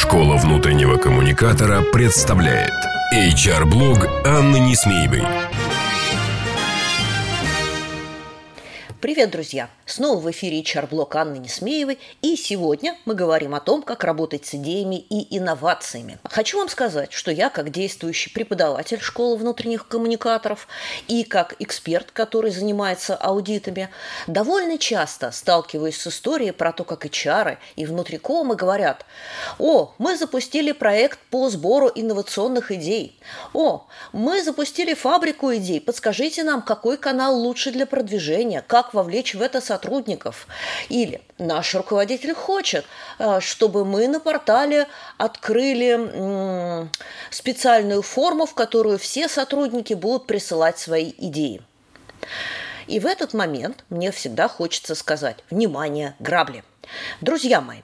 Школа 0.00 0.38
внутреннего 0.38 0.96
коммуникатора 0.96 1.82
представляет 1.82 2.72
HR-блог 3.14 4.08
Анны 4.24 4.56
Несмеевой. 4.56 5.22
Привет, 8.98 9.30
друзья! 9.30 9.68
Снова 9.90 10.20
в 10.20 10.30
эфире 10.30 10.60
HR-блог 10.62 11.16
Анны 11.16 11.38
Несмеевой, 11.38 11.98
и 12.22 12.36
сегодня 12.36 12.96
мы 13.06 13.16
говорим 13.16 13.56
о 13.56 13.60
том, 13.60 13.82
как 13.82 14.04
работать 14.04 14.46
с 14.46 14.54
идеями 14.54 15.04
и 15.10 15.36
инновациями. 15.36 16.20
Хочу 16.30 16.58
вам 16.58 16.68
сказать, 16.68 17.12
что 17.12 17.32
я, 17.32 17.50
как 17.50 17.70
действующий 17.70 18.30
преподаватель 18.30 19.00
школы 19.00 19.36
внутренних 19.36 19.88
коммуникаторов 19.88 20.68
и 21.08 21.24
как 21.24 21.56
эксперт, 21.58 22.12
который 22.12 22.52
занимается 22.52 23.16
аудитами, 23.16 23.90
довольно 24.28 24.78
часто 24.78 25.32
сталкиваюсь 25.32 26.00
с 26.00 26.06
историей 26.06 26.52
про 26.52 26.70
то, 26.70 26.84
как 26.84 27.04
HR 27.04 27.58
и 27.74 27.84
внутрикомы 27.84 28.54
говорят, 28.54 29.04
«О, 29.58 29.92
мы 29.98 30.16
запустили 30.16 30.70
проект 30.70 31.18
по 31.30 31.50
сбору 31.50 31.90
инновационных 31.92 32.70
идей», 32.70 33.18
«О, 33.54 33.88
мы 34.12 34.40
запустили 34.44 34.94
фабрику 34.94 35.52
идей, 35.52 35.80
подскажите 35.80 36.44
нам, 36.44 36.62
какой 36.62 36.96
канал 36.96 37.36
лучше 37.36 37.72
для 37.72 37.86
продвижения, 37.86 38.62
как 38.64 38.94
вовлечь 38.94 39.34
в 39.34 39.42
это 39.42 39.60
сотрудников. 39.80 40.46
Или 40.88 41.20
наш 41.38 41.74
руководитель 41.74 42.34
хочет, 42.34 42.84
э, 43.18 43.40
чтобы 43.40 43.84
мы 43.84 44.08
на 44.08 44.20
портале 44.20 44.86
открыли 45.18 46.88
специальную 47.30 48.02
форму, 48.02 48.46
в 48.46 48.54
которую 48.54 48.98
все 48.98 49.28
сотрудники 49.28 49.94
будут 49.94 50.26
присылать 50.26 50.78
свои 50.78 51.12
идеи. 51.18 51.62
И 52.86 53.00
в 53.00 53.06
этот 53.06 53.34
момент 53.34 53.84
мне 53.88 54.10
всегда 54.10 54.48
хочется 54.48 54.94
сказать 54.94 55.36
«Внимание, 55.50 56.14
грабли!» 56.18 56.64
Друзья 57.20 57.60
мои, 57.60 57.82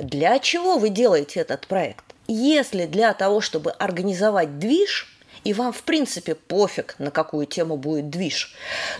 для 0.00 0.38
чего 0.38 0.78
вы 0.78 0.90
делаете 0.90 1.40
этот 1.40 1.66
проект? 1.66 2.04
Если 2.28 2.86
для 2.86 3.12
того, 3.12 3.40
чтобы 3.40 3.72
организовать 3.72 4.58
движ– 4.58 5.10
и 5.44 5.52
вам, 5.52 5.72
в 5.72 5.82
принципе, 5.82 6.34
пофиг, 6.34 6.96
на 6.98 7.10
какую 7.10 7.46
тему 7.46 7.76
будет 7.76 8.10
движ, 8.10 8.54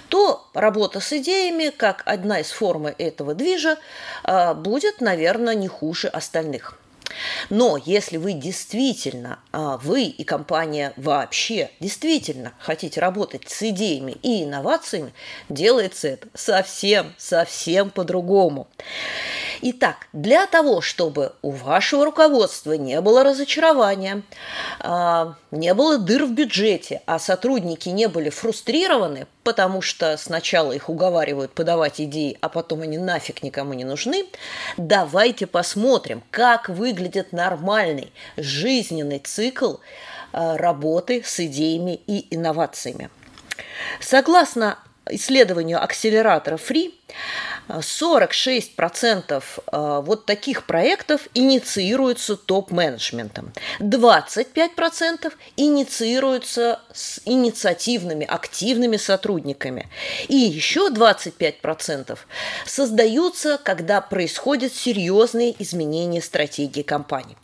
то 0.09 0.49
работа 0.55 1.01
с 1.01 1.13
идеями, 1.13 1.71
как 1.71 2.03
одна 2.05 2.41
из 2.41 2.51
форм 2.51 2.87
этого 2.87 3.35
движа, 3.35 3.79
а, 4.23 4.55
будет, 4.55 5.01
наверное, 5.01 5.55
не 5.55 5.69
хуже 5.69 6.09
остальных. 6.09 6.79
Но 7.51 7.77
если 7.77 8.17
вы 8.17 8.33
действительно, 8.33 9.39
а, 9.53 9.77
вы 9.79 10.05
и 10.05 10.25
компания 10.25 10.93
вообще 10.97 11.71
действительно 11.81 12.53
хотите 12.59 13.01
работать 13.01 13.49
с 13.49 13.63
идеями 13.63 14.17
и 14.23 14.45
инновациями, 14.45 15.13
делается 15.49 16.09
это 16.09 16.29
совсем, 16.35 17.15
совсем 17.19 17.91
по-другому. 17.91 18.69
Итак, 19.67 20.09
для 20.13 20.47
того, 20.47 20.83
чтобы 20.83 21.33
у 21.41 21.51
вашего 21.51 22.05
руководства 22.05 22.75
не 22.75 23.01
было 23.01 23.25
разочарования, 23.25 24.21
а, 24.79 25.37
не 25.51 25.73
было 25.73 25.97
дыр 25.97 26.27
в 26.27 26.33
бюджете, 26.33 27.01
а 27.07 27.19
сотрудники 27.19 27.89
не 27.89 28.07
были 28.07 28.29
фрустрированы, 28.29 29.27
потому 29.43 29.81
что 29.81 30.19
сначала 30.19 30.73
их 30.73 30.91
уговаривают 30.91 31.53
подавать 31.53 31.99
идеи, 31.99 32.37
а 32.43 32.51
потом 32.51 32.83
они 32.83 32.99
нафиг 32.99 33.43
никому 33.43 33.73
не 33.73 33.85
нужны, 33.85 34.27
давайте 34.77 35.47
посмотрим, 35.47 36.23
как 36.31 36.69
выглядит 36.69 37.33
нормальный 37.33 38.13
жизненный 38.37 39.19
цикл 39.19 39.77
а, 40.35 40.59
работы 40.59 41.23
с 41.25 41.41
идеями 41.41 42.03
и 42.07 42.27
инновациями. 42.37 43.09
Согласно 43.99 44.79
исследованию 45.09 45.83
акселератора 45.83 46.57
Free, 46.57 46.93
46% 47.69 49.43
э, 49.73 50.03
вот 50.05 50.27
таких 50.27 50.67
проектов 50.67 51.29
инициируются 51.35 52.37
топ-менеджментом, 52.37 53.53
25% 53.81 55.33
инициируются 55.57 56.81
с 56.93 57.21
инициативными, 57.25 58.27
активными 58.27 58.97
сотрудниками, 58.97 59.89
и 60.29 60.37
еще 60.37 60.89
25% 60.89 62.19
создаются, 62.67 63.59
когда 63.63 64.01
происходят 64.01 64.75
серьезные 64.75 65.55
изменения 65.63 66.23
стратегии 66.23 66.83
компании. 66.83 67.37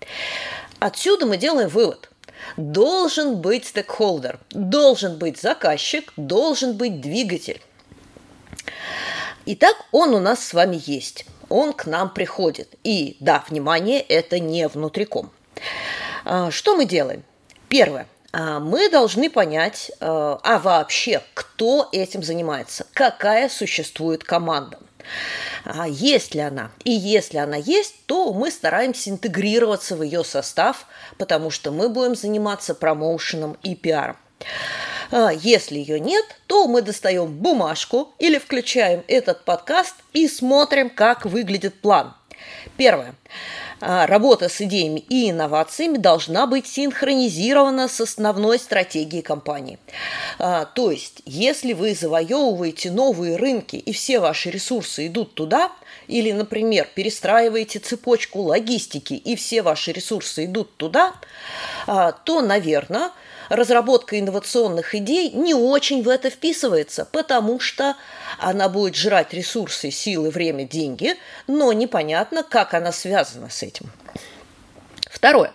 Отсюда 0.79 1.27
мы 1.27 1.37
делаем 1.37 1.69
вывод. 1.69 2.09
Должен 2.57 3.37
быть 3.37 3.67
стейкхолдер, 3.67 4.41
должен 4.51 5.19
быть 5.19 5.39
заказчик, 5.39 6.13
должен 6.17 6.73
быть 6.73 7.01
двигатель. 7.01 7.61
Итак, 9.47 9.77
он 9.91 10.15
у 10.15 10.21
нас 10.21 10.45
с 10.45 10.53
вами 10.53 10.81
есть. 10.85 11.25
Он 11.49 11.73
к 11.73 11.87
нам 11.87 12.11
приходит. 12.11 12.75
И 12.85 13.17
да, 13.21 13.45
внимание, 13.49 14.01
это 14.01 14.39
не 14.39 14.69
внутриком. 14.69 15.31
А, 16.25 16.51
что 16.51 16.77
мы 16.77 16.85
делаем? 16.85 17.25
Первое. 17.69 18.07
А, 18.33 18.61
мы 18.61 18.91
должны 18.91 19.31
понять, 19.31 19.91
а, 20.01 20.39
а 20.43 20.59
вообще, 20.59 21.23
кто 21.35 21.89
этим 21.91 22.23
занимается, 22.23 22.87
какая 22.93 23.49
существует 23.49 24.25
команда. 24.25 24.79
Есть 25.89 26.35
ли 26.35 26.41
она? 26.41 26.71
И 26.85 26.93
если 26.93 27.39
она 27.39 27.57
есть, 27.57 28.07
то 28.07 28.33
мы 28.33 28.51
стараемся 28.51 29.11
интегрироваться 29.11 29.97
в 29.97 30.03
ее 30.03 30.23
состав, 30.23 30.87
потому 31.19 31.51
что 31.51 31.73
мы 31.73 31.89
будем 31.89 32.15
заниматься 32.15 32.75
промоушеном 32.75 33.57
и 33.63 33.75
пиаром. 33.75 34.17
А 35.11 35.31
если 35.31 35.79
ее 35.79 35.99
нет, 35.99 36.25
то 36.47 36.67
мы 36.69 36.83
достаем 36.83 37.27
бумажку 37.27 38.13
или 38.19 38.39
включаем 38.39 39.03
этот 39.09 39.45
подкаст 39.45 39.97
и 40.13 40.29
смотрим, 40.29 40.89
как 40.91 41.25
выглядит 41.25 41.81
план. 41.81 42.15
Первое. 42.77 43.15
А, 43.81 44.07
работа 44.07 44.49
с 44.49 44.61
идеями 44.61 45.01
и 45.09 45.31
инновациями 45.31 45.97
должна 45.97 46.47
быть 46.47 46.67
синхронизирована 46.67 47.89
с 47.89 48.01
основной 48.01 48.59
стратегией 48.59 49.23
компании. 49.23 49.79
А, 50.39 50.65
то 50.65 50.91
есть, 50.91 51.23
если 51.25 51.73
вы 51.73 51.95
завоевываете 51.95 52.91
новые 52.91 53.37
рынки 53.37 53.77
и 53.77 53.93
все 53.93 54.21
ваши 54.21 54.51
ресурсы 54.51 55.07
идут 55.07 55.35
туда, 55.35 55.73
или, 56.09 56.33
например, 56.33 56.89
перестраиваете 56.95 57.79
цепочку 57.79 58.41
логистики 58.41 59.15
и 59.15 59.37
все 59.37 59.63
ваши 59.63 59.93
ресурсы 59.93 60.45
идут 60.47 60.77
туда, 60.77 61.15
то, 61.87 62.41
наверное, 62.43 63.13
разработка 63.51 64.19
инновационных 64.19 64.95
идей 64.95 65.31
не 65.33 65.53
очень 65.53 66.03
в 66.03 66.09
это 66.09 66.31
вписывается, 66.31 67.05
потому 67.05 67.61
что 67.61 67.97
она 68.39 68.71
будет 68.71 68.95
жрать 68.95 69.35
ресурсы, 69.35 69.91
силы, 69.91 70.31
время, 70.31 70.65
деньги, 70.65 71.17
но 71.47 71.73
непонятно, 71.75 72.43
как 72.43 72.73
она 72.73 72.93
связана 72.93 73.51
с 73.51 73.63
этим. 73.63 73.91
Второе. 75.11 75.53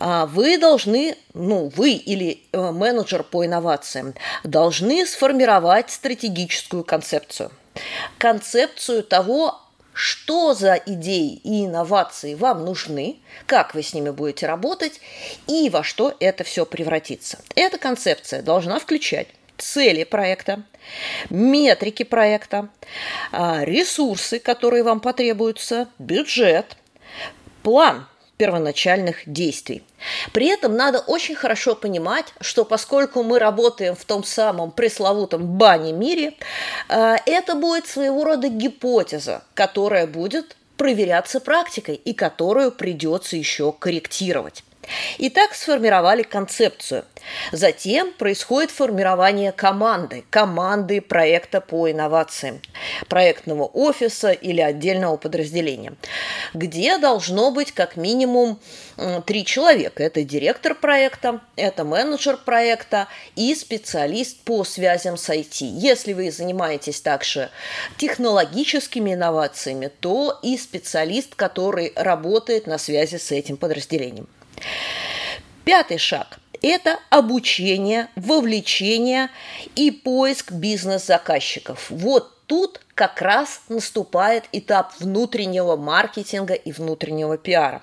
А, 0.00 0.26
вы 0.26 0.58
должны, 0.58 1.16
ну, 1.34 1.70
вы 1.74 1.92
или 1.92 2.44
э, 2.52 2.70
менеджер 2.70 3.24
по 3.24 3.44
инновациям, 3.44 4.14
должны 4.44 5.04
сформировать 5.04 5.90
стратегическую 5.90 6.84
концепцию. 6.84 7.50
Концепцию 8.18 9.02
того, 9.02 9.60
что 9.98 10.54
за 10.54 10.74
идеи 10.74 11.40
и 11.42 11.66
инновации 11.66 12.34
вам 12.34 12.64
нужны, 12.64 13.16
как 13.46 13.74
вы 13.74 13.82
с 13.82 13.92
ними 13.94 14.10
будете 14.10 14.46
работать 14.46 15.00
и 15.48 15.68
во 15.70 15.82
что 15.82 16.14
это 16.20 16.44
все 16.44 16.64
превратится. 16.64 17.40
Эта 17.56 17.78
концепция 17.78 18.40
должна 18.40 18.78
включать 18.78 19.26
цели 19.56 20.04
проекта, 20.04 20.62
метрики 21.30 22.04
проекта, 22.04 22.68
а, 23.32 23.64
ресурсы, 23.64 24.38
которые 24.38 24.84
вам 24.84 25.00
потребуются, 25.00 25.88
бюджет, 25.98 26.76
план 27.64 28.06
первоначальных 28.38 29.22
действий. 29.26 29.82
При 30.32 30.46
этом 30.46 30.76
надо 30.76 31.00
очень 31.00 31.34
хорошо 31.34 31.74
понимать, 31.74 32.32
что 32.40 32.64
поскольку 32.64 33.22
мы 33.22 33.38
работаем 33.38 33.94
в 33.94 34.04
том 34.04 34.24
самом 34.24 34.70
пресловутом 34.70 35.58
бане 35.58 35.92
мире, 35.92 36.34
э, 36.88 37.16
это 37.26 37.54
будет 37.56 37.86
своего 37.86 38.24
рода 38.24 38.48
гипотеза, 38.48 39.42
которая 39.54 40.06
будет 40.06 40.56
проверяться 40.76 41.40
практикой 41.40 41.96
и 41.96 42.14
которую 42.14 42.70
придется 42.70 43.36
еще 43.36 43.72
корректировать. 43.72 44.62
Итак, 45.18 45.54
сформировали 45.54 46.22
концепцию. 46.22 47.04
Затем 47.52 48.12
происходит 48.12 48.70
формирование 48.70 49.52
команды, 49.52 50.24
команды 50.30 51.00
проекта 51.00 51.60
по 51.60 51.90
инновациям, 51.90 52.60
проектного 53.08 53.64
офиса 53.64 54.30
или 54.30 54.60
отдельного 54.60 55.16
подразделения, 55.16 55.92
где 56.54 56.98
должно 56.98 57.50
быть 57.50 57.72
как 57.72 57.96
минимум 57.96 58.60
три 59.26 59.44
человека. 59.44 60.02
Это 60.02 60.22
директор 60.24 60.74
проекта, 60.74 61.40
это 61.56 61.84
менеджер 61.84 62.36
проекта 62.36 63.08
и 63.36 63.54
специалист 63.54 64.38
по 64.40 64.64
связям 64.64 65.16
с 65.16 65.28
IT. 65.28 65.64
Если 65.64 66.12
вы 66.12 66.30
занимаетесь 66.30 67.00
также 67.00 67.50
технологическими 67.96 69.14
инновациями, 69.14 69.90
то 70.00 70.38
и 70.42 70.56
специалист, 70.56 71.34
который 71.34 71.92
работает 71.96 72.66
на 72.66 72.78
связи 72.78 73.16
с 73.16 73.30
этим 73.30 73.56
подразделением. 73.56 74.28
Пятый 75.64 75.98
шаг– 75.98 76.38
это 76.62 76.98
обучение, 77.10 78.08
вовлечение 78.16 79.28
и 79.76 79.90
поиск 79.90 80.50
бизнес-заказчиков. 80.50 81.86
Вот 81.90 82.46
тут 82.46 82.80
как 82.98 83.22
раз 83.22 83.60
наступает 83.68 84.46
этап 84.50 84.92
внутреннего 84.98 85.76
маркетинга 85.76 86.54
и 86.54 86.72
внутреннего 86.72 87.38
пиара. 87.38 87.80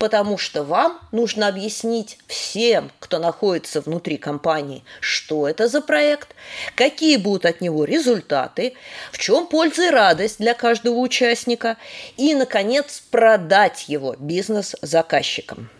Потому 0.00 0.36
что 0.36 0.64
вам 0.64 0.98
нужно 1.12 1.46
объяснить 1.46 2.18
всем, 2.26 2.90
кто 2.98 3.20
находится 3.20 3.80
внутри 3.80 4.16
компании, 4.16 4.82
что 4.98 5.46
это 5.46 5.68
за 5.68 5.80
проект, 5.80 6.34
какие 6.74 7.18
будут 7.18 7.46
от 7.46 7.60
него 7.60 7.84
результаты, 7.84 8.74
в 9.12 9.18
чем 9.18 9.46
польза 9.46 9.86
и 9.86 9.90
радость 9.90 10.38
для 10.38 10.54
каждого 10.54 10.98
участника 10.98 11.76
и, 12.16 12.34
наконец, 12.34 13.00
продать 13.12 13.88
его 13.88 14.16
бизнес-заказчикам. 14.18 15.70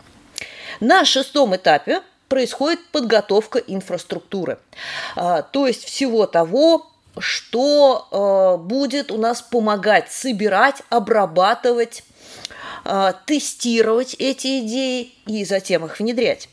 На 0.78 1.04
шестом 1.04 1.56
этапе 1.56 2.02
происходит 2.28 2.78
подготовка 2.92 3.58
инфраструктуры, 3.58 4.60
а, 5.16 5.42
то 5.42 5.66
есть 5.66 5.82
всего 5.82 6.28
того, 6.28 6.86
что 7.20 8.08
э, 8.10 8.62
будет 8.62 9.10
у 9.10 9.18
нас 9.18 9.42
помогать 9.42 10.10
собирать, 10.12 10.82
обрабатывать, 10.88 12.04
э, 12.84 13.12
тестировать 13.26 14.14
эти 14.18 14.60
идеи 14.60 15.12
и 15.26 15.44
затем 15.44 15.84
их 15.84 15.98
внедрять. 15.98 16.48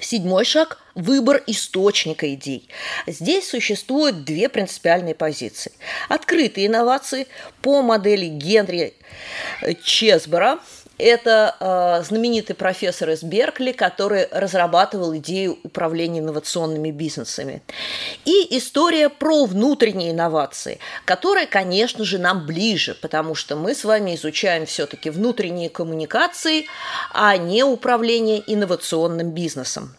Седьмой 0.00 0.44
шаг– 0.44 0.78
выбор 0.98 1.42
источника 1.46 2.34
идей. 2.34 2.68
Здесь 3.06 3.48
существуют 3.48 4.24
две 4.24 4.48
принципиальные 4.48 5.14
позиции. 5.14 5.72
Открытые 6.08 6.66
инновации 6.66 7.28
по 7.62 7.82
модели 7.82 8.26
Генри 8.26 8.94
Чесбера 9.82 10.58
это 10.98 11.56
э, 11.60 12.02
знаменитый 12.04 12.56
профессор 12.56 13.10
из 13.10 13.22
Беркли, 13.22 13.72
который 13.72 14.28
разрабатывал 14.30 15.16
идею 15.16 15.58
управления 15.62 16.20
инновационными 16.20 16.90
бизнесами. 16.90 17.62
И 18.24 18.56
история 18.56 19.08
про 19.08 19.46
внутренние 19.46 20.10
инновации, 20.10 20.78
которая, 21.04 21.46
конечно 21.46 22.04
же, 22.04 22.18
нам 22.18 22.46
ближе, 22.46 22.96
потому 23.00 23.34
что 23.34 23.56
мы 23.56 23.74
с 23.74 23.84
вами 23.84 24.14
изучаем 24.16 24.66
все-таки 24.66 25.10
внутренние 25.10 25.70
коммуникации, 25.70 26.66
а 27.12 27.36
не 27.36 27.62
управление 27.62 28.42
инновационным 28.46 29.30
бизнесом. 29.30 29.97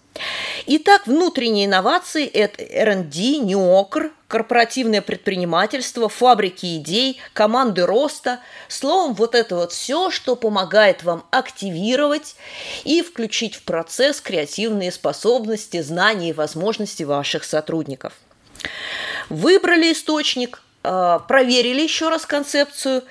Итак, 0.71 1.07
внутренние 1.07 1.65
инновации– 1.65 2.27
это 2.27 2.61
R&D, 2.61 3.37
НИОКР, 3.39 4.11
корпоративное 4.27 5.01
предпринимательство, 5.01 6.09
фабрики 6.09 6.77
идей, 6.77 7.19
команды 7.33 7.87
роста. 7.87 8.39
Словом, 8.67 9.15
вот 9.15 9.33
это 9.33 9.55
вот 9.55 9.71
все, 9.71 10.11
что 10.11 10.35
помогает 10.35 11.01
вам 11.01 11.25
активировать 11.31 12.35
и 12.83 13.01
включить 13.01 13.55
в 13.55 13.63
процесс 13.63 14.21
креативные 14.21 14.91
способности, 14.91 15.81
знания 15.81 16.29
и 16.29 16.33
возможности 16.33 17.01
ваших 17.01 17.45
сотрудников. 17.45 18.13
Выбрали 19.29 19.91
источник, 19.91 20.61
а, 20.83 21.17
проверили 21.17 21.81
еще 21.81 22.09
раз 22.09 22.27
концепцию, 22.27 23.05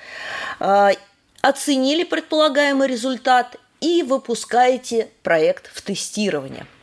а, 0.61 0.91
оценили 1.41 2.05
предполагаемый 2.05 2.87
результат 2.87 3.57
и 3.81 4.01
выпускаете 4.01 5.09
проект 5.23 5.69
в 5.73 5.81
тестирование– 5.81 6.65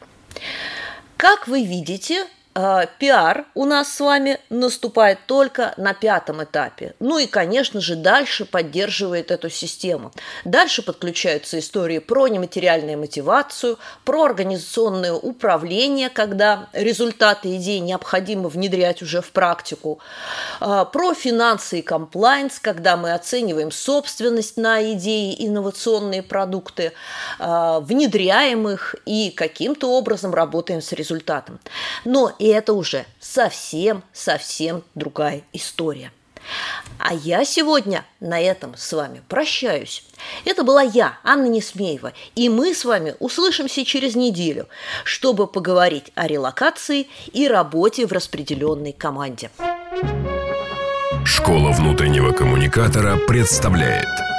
как 1.17 1.49
вы 1.49 1.65
видите, 1.65 2.27
э, 2.57 2.87
пиар 2.99 3.45
у 3.55 3.65
нас 3.65 3.93
с 3.93 4.01
вами 4.01 4.41
наступает 4.49 5.19
только 5.27 5.75
на 5.77 5.93
пятом 5.93 6.43
этапе. 6.43 6.95
Ну 7.01 7.19
и, 7.19 7.27
конечно 7.27 7.81
же, 7.81 7.97
дальше 7.97 8.45
поддерживает 8.45 9.31
эту 9.31 9.51
систему. 9.51 10.13
Дальше 10.45 10.83
подключаются 10.83 11.59
истории 11.59 11.99
про 11.99 12.29
нематериальную 12.29 12.99
мотивацию, 12.99 13.79
про 14.05 14.25
организационное 14.25 15.13
управление, 15.13 16.09
когда 16.09 16.69
результаты 16.73 17.55
идей 17.57 17.81
необходимо 17.81 18.49
внедрять 18.49 19.03
уже 19.03 19.21
в 19.21 19.31
практику, 19.33 19.99
э, 20.61 20.85
про 20.93 21.15
финансы 21.15 21.81
и 21.81 21.83
комплайнс, 21.83 22.59
когда 22.61 22.97
мы 22.97 23.13
оцениваем 23.13 23.71
собственность 23.71 24.57
на 24.57 24.93
идеи, 24.93 25.37
инновационные 25.39 26.23
продукты, 26.23 26.93
э, 27.39 27.79
внедряем 27.81 28.69
их 28.69 28.95
и 29.05 29.31
каким-то 29.31 29.91
образом 29.91 30.33
работаем 30.35 30.81
с 30.81 30.93
результатом. 30.93 31.61
Но 32.05 32.33
это 32.49 32.73
уже 32.73 33.07
совсем-совсем 33.21 34.85
другая 34.95 35.43
история. 35.53 36.13
А 36.99 37.13
я 37.13 37.45
сегодня 37.45 38.05
на 38.21 38.41
этом 38.41 38.77
с 38.77 38.93
вами 38.93 39.23
прощаюсь. 39.29 40.05
Это 40.45 40.63
была 40.63 40.83
я, 40.83 41.19
Анна 41.25 41.47
Несмеева, 41.47 42.13
и 42.35 42.49
мы 42.49 42.75
с 42.75 42.85
вами 42.85 43.15
услышимся 43.19 43.85
через 43.85 44.15
неделю, 44.15 44.69
чтобы 45.05 45.47
поговорить 45.47 46.13
о 46.15 46.27
релокации 46.27 47.09
и 47.33 47.49
работе 47.49 48.07
в 48.07 48.13
распределенной 48.13 48.93
команде. 48.93 49.51
Школа 51.25 51.73
внутреннего 51.73 52.33
коммуникатора 52.33 53.17
представляет– 53.27 54.09